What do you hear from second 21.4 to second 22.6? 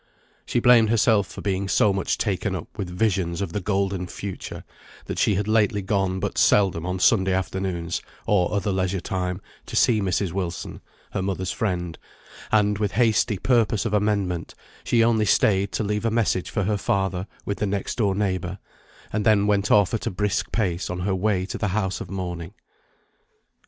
to the house of mourning.